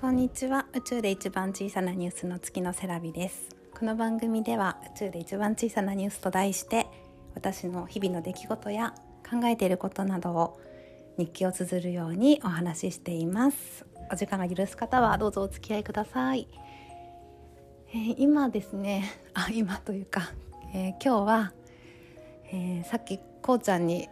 [0.00, 0.66] こんにちは。
[0.74, 3.48] 宇宙で一番小さなニュースの月のセラビです。
[3.78, 6.86] この番組では宇宙で一番小さなニュースと題して
[7.34, 8.94] 私の日々の出来事や
[9.28, 10.60] 考えていることなどを
[11.16, 13.86] 日記を綴るようにお話ししています。
[14.12, 16.46] お時間が許す方はどうぞお付き合いください、
[17.88, 20.32] えー、今ですねあ今というか、
[20.74, 21.52] えー、今日は、
[22.52, 24.08] えー、さっきこうちゃんに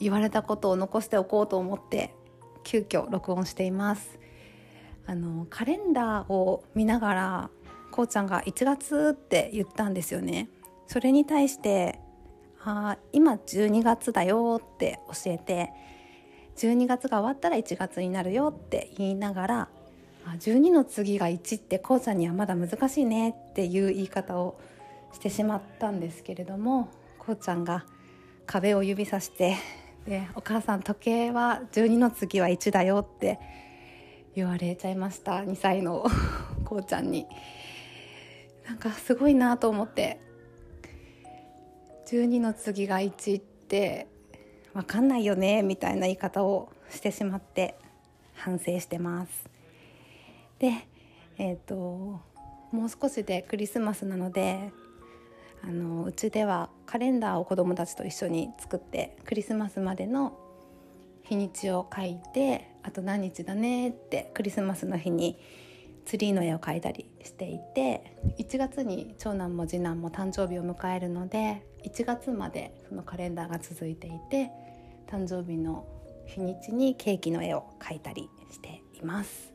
[0.00, 2.14] 言われたことを残しておこうと思って
[2.62, 4.18] 急遽録音しています。
[5.06, 7.50] あのカレンダーを見ながら
[7.90, 10.48] こうちゃんが1月って言ったんですよね。
[10.86, 12.00] それに対して
[12.64, 15.70] あ今12月だよって教えて
[16.56, 19.68] 12月が終わったら1月になるよって言いながら
[20.38, 24.58] 12の次が1ってこうちゃんにはまだ難しいねっていう言い方を
[25.12, 27.84] してしまったんですけれどもこうちゃんが
[28.46, 29.56] 壁を指さして
[30.06, 33.38] でお母さん時計は12の次は1だよって
[34.34, 36.04] 言われちゃいました2歳の
[36.64, 37.26] こうちゃんに。
[38.66, 40.20] なんかすごいなと思って。
[42.06, 44.06] 12の次が1って
[44.74, 47.76] 分かんないよねみたいな言い方をしてしまって
[48.34, 49.44] 反省してます。
[50.58, 50.86] で
[51.38, 52.20] えっ、ー、とも
[52.86, 54.70] う少しでクリスマスなので
[55.62, 60.38] あのうちではカレンダーを子どもたちと一緒に作ってクリスマスまでの
[61.22, 65.38] 日にちを書いてあと何日だねってクリスマスの日に
[66.04, 74.50] ツリーの絵を描いたりしていて1月に長男も次男も誕生日を迎えるので1月までそのカレンダーが続いていて
[75.08, 75.86] 誕生日の
[76.26, 79.52] 日にちにケーキの絵を描いたりしています。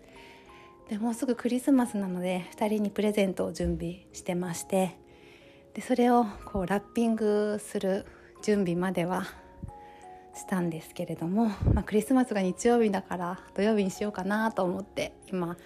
[0.90, 4.98] でもうすぐクリスマスなので2人にプレゼントを準備してまして
[5.76, 8.08] でそれをこうラッピングする
[8.42, 9.28] 準備までは
[10.34, 15.58] したんですけれども、まあ、クリスマスが日曜日だから土曜日にしようかなと思って今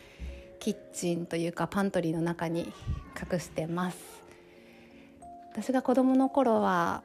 [0.60, 2.72] キッチンというかパントリーの中に
[3.32, 3.98] 隠してます。
[5.52, 7.04] 私が子供の頃は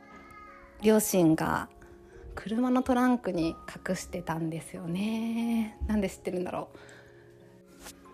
[0.80, 1.68] 両親が
[2.34, 3.56] 車のトランクに
[3.88, 5.76] 隠してたんですよね。
[5.86, 6.78] なんで知ってるんだろう。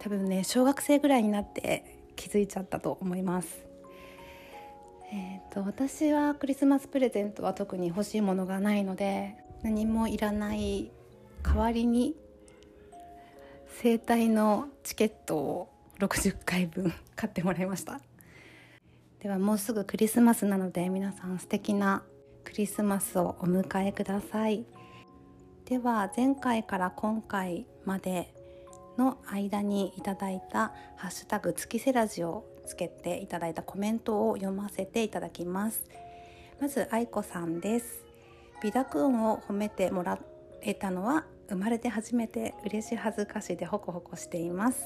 [0.00, 3.66] 多分ね小学生ぐらいになって気づいちゃったと思います。
[5.14, 10.90] えーと、私はクリスマスプレゼントは特に欲しいものがないので何もいらない
[11.44, 12.16] 代わりに
[13.80, 15.68] 整体のチケットを
[16.00, 18.00] 60回分買ってもらいました。
[19.20, 22.02] ではもうすぐクリスマスなので皆さん素敵な
[22.42, 24.66] クリスマスをお迎えください。
[25.66, 28.34] では前回から今回まで
[28.98, 35.84] の間にいただいた「ハッシュタグ月セラジ」をつけていただいたコメントを読ませていただきます。
[36.60, 38.04] まず愛子さんです。
[38.62, 40.18] 美濁音を褒めてもら
[40.62, 44.84] えたのは生まれて初めて嬉し恥ずかしでホコホコしています。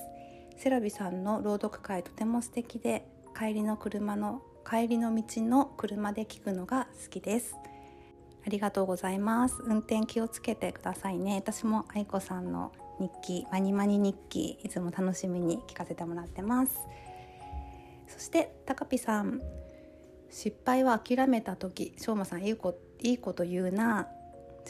[0.56, 3.06] セラビさんの朗読会とても素敵で
[3.38, 7.54] 帰りの車の帰りの道の車で聞くのが好きです。
[8.44, 9.56] ありがとうございます。
[9.62, 11.36] 運転気をつけてくださいね。
[11.36, 16.76] 私も愛子さんの日記マニマニ日記いつも楽しみに聞かせてもらってます。
[18.18, 19.40] そして高ピさん
[20.28, 24.08] 失敗は諦めた時しょうまさんいいこいいこと言うな。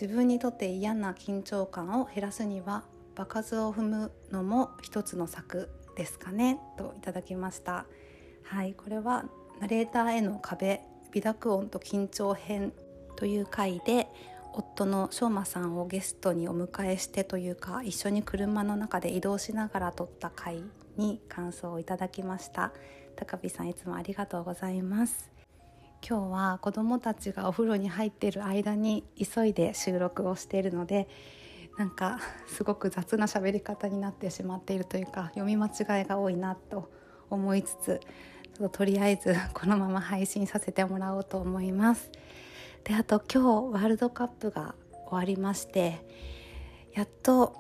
[0.01, 2.85] 自分にとって嫌な緊張感を減らすには
[3.17, 7.87] 場数を踏むのも一つの策ですかねといただきました。
[8.45, 9.25] はいこれは
[9.61, 10.83] ナレーターへの壁
[11.13, 12.75] 微濁音と緊張編
[13.17, 14.09] という回で
[14.53, 20.63] 夫のしょうまさんをゲストにお迎えしてというか一緒に車の中で移動しながら撮った回
[20.99, 22.73] に感想をいただきました。
[23.19, 25.29] 高飛さんいつもありがとうございます
[26.09, 31.09] 今日は子どもたちがお風呂に入っている間に急いで収録をしているので
[31.77, 36.93] なんかすごく雑な喋り方になってしまっているというか読み間違いが多いなと
[37.29, 38.01] 思いつつ
[38.57, 42.13] ちょっととりあえずこのまま配信させてもらおうと思います。
[42.85, 44.77] であと今日ワールドカップが
[45.09, 46.01] 終わりまして
[46.95, 47.57] やっと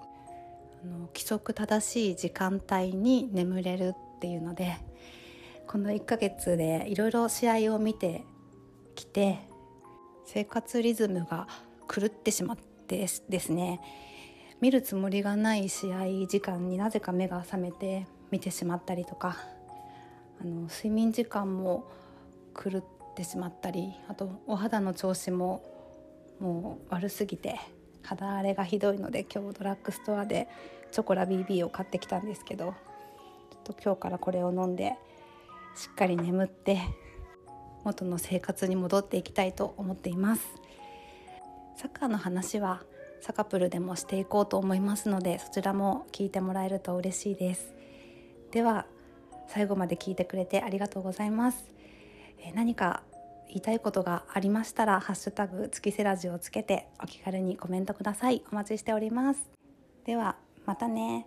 [0.84, 4.76] あの規則正しい時間帯に眠れるっていうので
[5.68, 8.24] この1ヶ月でいろいろ試合を見て
[8.94, 9.38] きて
[10.24, 11.46] 生活リズムが
[11.94, 13.82] 狂ってしまってですね
[14.62, 19.36] 見るつもりがない試合時間になぜか目が覚めて見てしまったりとか
[20.40, 21.84] あの睡眠時間も
[22.54, 25.62] 狂ってしまったりあとお肌の調子も
[26.40, 27.60] もう悪すぎて
[28.02, 30.48] 肌荒れがひどいので今日ドラッグストアで
[30.92, 32.74] チョコラ BB を買ってきたんですけど
[33.50, 34.94] ちょっと今日からこれを飲んで
[35.74, 36.80] しっかり眠って
[37.84, 40.42] 元の生活に戻っていきたいと思っています。
[41.76, 42.82] サッカーの話は
[43.20, 47.72] サカプルでもしていこうと思いますのでそちらも聞いてもらえると嬉しいです。
[48.50, 48.86] では
[49.46, 51.70] 最後まで聞いてくれてありがとうございます、
[52.38, 53.02] え何か
[53.48, 58.42] 言いたいことがありましたら「ハッシュタグ月セラジ」をつけてお気軽にコメントください。
[58.52, 59.50] お待ちしております。
[60.04, 60.36] では
[60.66, 61.26] またね。